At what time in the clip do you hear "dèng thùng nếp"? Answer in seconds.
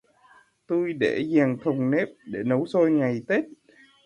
1.33-2.07